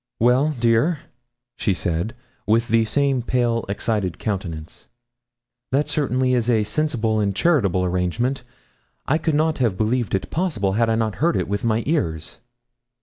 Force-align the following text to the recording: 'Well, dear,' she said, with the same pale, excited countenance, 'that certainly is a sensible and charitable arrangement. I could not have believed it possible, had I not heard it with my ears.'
'Well, 0.19 0.55
dear,' 0.59 1.01
she 1.57 1.75
said, 1.75 2.15
with 2.47 2.69
the 2.69 2.85
same 2.85 3.21
pale, 3.21 3.65
excited 3.69 4.17
countenance, 4.17 4.87
'that 5.71 5.89
certainly 5.89 6.33
is 6.33 6.49
a 6.49 6.63
sensible 6.63 7.19
and 7.19 7.35
charitable 7.35 7.85
arrangement. 7.85 8.41
I 9.05 9.19
could 9.19 9.35
not 9.35 9.59
have 9.59 9.77
believed 9.77 10.15
it 10.15 10.31
possible, 10.31 10.73
had 10.73 10.89
I 10.89 10.95
not 10.95 11.17
heard 11.21 11.35
it 11.37 11.47
with 11.47 11.63
my 11.63 11.83
ears.' 11.85 12.39